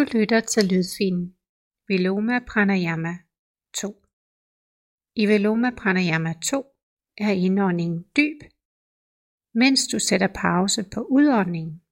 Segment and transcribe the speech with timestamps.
[0.00, 1.36] Du lytter til lydfilen
[1.88, 3.14] Viloma Pranayama
[3.74, 4.04] 2.
[5.14, 6.64] I Viloma Pranayama 2
[7.18, 8.40] er indåndingen dyb,
[9.54, 11.82] mens du sætter pause på udåndingen.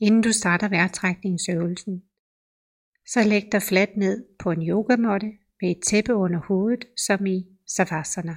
[0.00, 1.96] Inden du starter vejrtrækningsøvelsen,
[3.12, 5.30] så læg dig fladt ned på en yogamåtte
[5.60, 8.36] med et tæppe under hovedet, som i Savasana.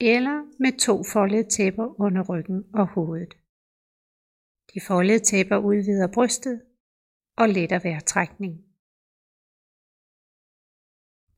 [0.00, 3.32] Eller med to foldede tæpper under ryggen og hovedet.
[4.74, 6.62] De foldede tæpper udvider brystet
[7.40, 8.54] og letter vejrtrækning.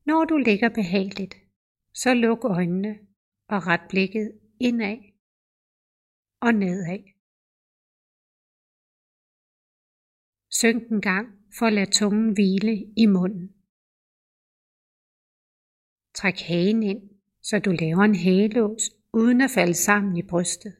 [0.05, 1.35] Når du ligger behageligt,
[1.93, 2.93] så luk øjnene
[3.53, 4.27] og ret blikket
[4.59, 4.97] indad
[6.45, 7.03] og nedad.
[10.59, 11.27] Synk en gang
[11.57, 13.47] for at lade tungen hvile i munden.
[16.13, 17.03] Træk hagen ind,
[17.41, 20.73] så du laver en hagelås uden at falde sammen i brystet.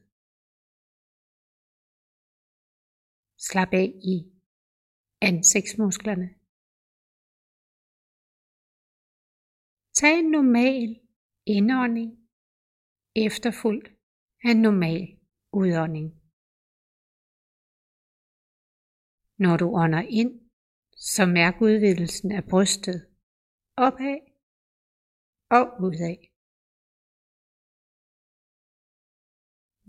[3.47, 4.38] Slap af i
[5.21, 6.27] ansigtsmusklerne.
[9.93, 10.89] Tag en normal
[11.45, 12.11] indånding
[13.15, 13.87] efterfulgt
[14.43, 15.03] af en normal
[15.53, 16.07] udånding.
[19.43, 20.49] Når du ånder ind,
[20.95, 22.97] så mærk udvidelsen af brystet
[23.77, 24.19] opad
[25.57, 26.17] og udad.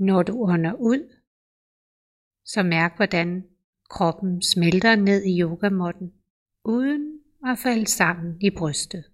[0.09, 1.03] Når du ånder ud,
[2.44, 3.50] så mærk hvordan
[3.91, 6.08] kroppen smelter ned i yogamotten,
[6.64, 9.05] uden at falde sammen i brystet.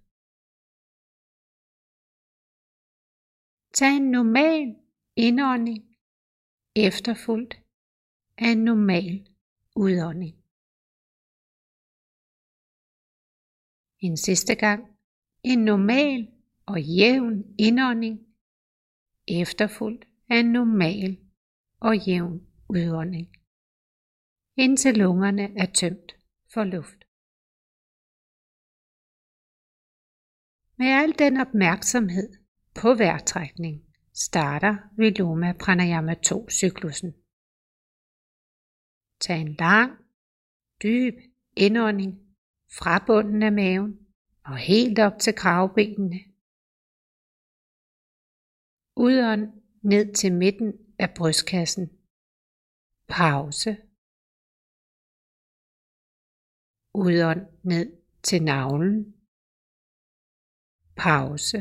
[3.73, 4.75] Tag en normal
[5.15, 5.83] indånding
[6.75, 7.53] efterfulgt
[8.37, 9.27] af en normal
[9.75, 10.35] udånding.
[13.99, 14.81] En sidste gang
[15.43, 16.31] en normal
[16.65, 18.19] og jævn indånding
[19.27, 21.17] efterfulgt af en normal
[21.79, 23.36] og jævn udånding,
[24.57, 26.11] indtil lungerne er tømt
[26.53, 26.99] for luft.
[30.79, 32.29] Med al den opmærksomhed
[32.81, 33.75] på vejrtrækning
[34.13, 37.11] starter Viloma Pranayama 2 cyklusen.
[39.19, 39.91] Tag en lang,
[40.83, 41.15] dyb
[41.57, 42.13] indånding
[42.77, 44.07] fra bunden af maven
[44.45, 46.19] og helt op til kravbenene.
[48.95, 49.43] Udånd
[49.81, 51.89] ned til midten af brystkassen.
[53.07, 53.86] Pause.
[57.03, 57.87] Udånd ned
[58.23, 58.95] til navlen.
[60.95, 61.57] Pause.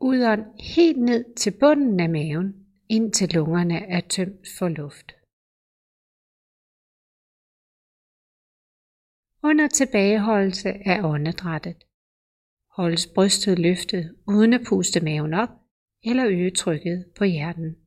[0.00, 2.48] Udånd helt ned til bunden af maven,
[2.88, 5.08] indtil lungerne er tømt for luft.
[9.48, 11.84] Under tilbageholdelse af åndedrættet
[12.76, 15.52] holdes brystet løftet uden at puste maven op
[16.02, 17.83] eller øge trykket på hjerten.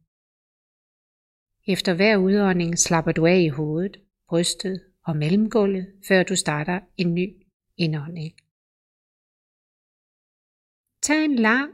[1.67, 3.97] Efter hver udånding slapper du af i hovedet,
[4.29, 7.27] brystet og mellemgulvet, før du starter en ny
[7.77, 8.33] indånding.
[11.01, 11.73] Tag en lang,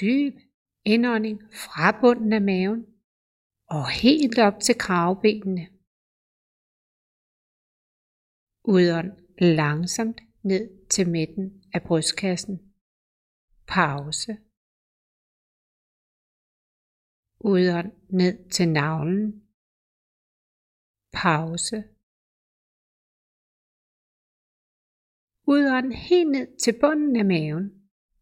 [0.00, 0.34] dyb
[0.84, 2.86] indånding fra bunden af maven
[3.66, 5.66] og helt op til kravbenene.
[8.64, 12.72] Udånd langsomt ned til midten af brystkassen.
[13.66, 14.38] Pause.
[17.44, 19.24] Udånd ned til navlen.
[21.12, 21.76] Pause.
[25.52, 27.66] Udånd helt ned til bunden af maven,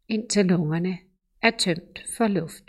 [0.07, 0.97] indtil lungerne
[1.41, 2.65] er tømt for luft.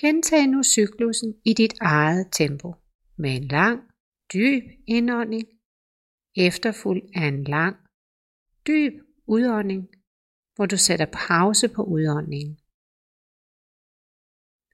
[0.00, 2.74] Gentag nu cyklusen i dit eget tempo
[3.16, 3.78] med en lang,
[4.32, 5.46] dyb indånding,
[6.36, 7.76] efterfulgt af en lang,
[8.66, 8.94] dyb
[9.26, 9.88] udånding,
[10.54, 12.63] hvor du sætter pause på udåndingen.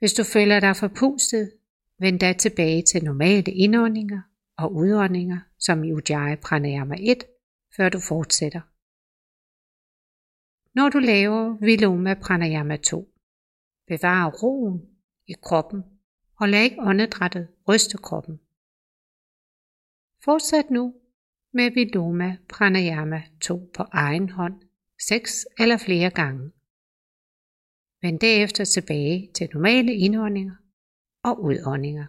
[0.01, 1.53] Hvis du føler dig forpustet,
[1.99, 4.21] vend da tilbage til normale indåndinger
[4.57, 7.25] og udåndinger, som i Ujjayi Pranayama 1,
[7.77, 8.61] før du fortsætter.
[10.75, 13.15] Når du laver Viloma Pranayama 2,
[13.87, 14.83] bevar roen
[15.27, 15.83] i kroppen
[16.37, 18.41] og lad ikke åndedrættet ryste kroppen.
[20.25, 20.95] Fortsæt nu
[21.53, 24.63] med Viloma Pranayama 2 på egen hånd,
[25.09, 26.51] seks eller flere gange.
[28.03, 30.55] Vend derefter tilbage til normale indåndinger
[31.25, 32.07] og udåndinger.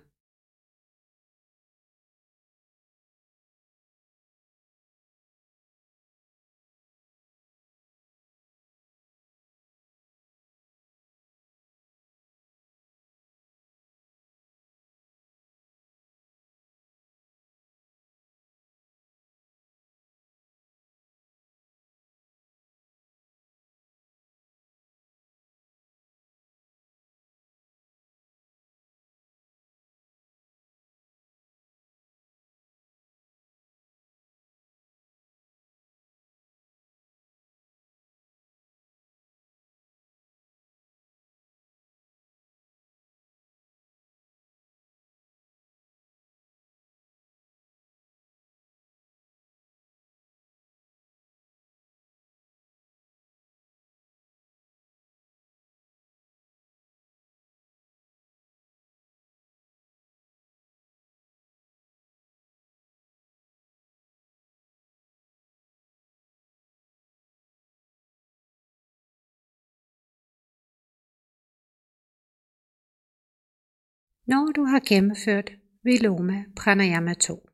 [74.33, 75.50] Når du har gennemført
[75.83, 77.50] Viloma Pranayama 2,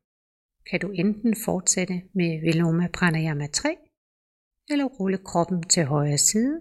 [0.68, 3.76] kan du enten fortsætte med Viloma Pranayama 3,
[4.70, 6.54] eller rulle kroppen til højre side,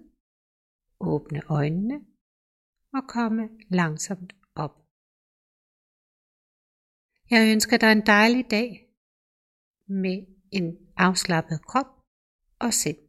[1.00, 1.98] åbne øjnene
[2.94, 3.44] og komme
[3.80, 4.76] langsomt op.
[7.34, 8.70] Jeg ønsker dig en dejlig dag
[10.04, 10.18] med
[10.52, 10.68] en
[10.98, 11.90] afslappet krop
[12.60, 13.07] og sind.